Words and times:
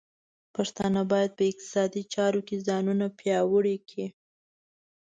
پښتانه 0.55 1.01
بايد 1.11 1.31
په 1.37 1.43
اقتصادي 1.51 2.03
چارو 2.13 2.41
کې 2.47 2.63
ځانونه 2.67 3.05
پیاوړي 3.19 3.75
کړي. 3.89 4.07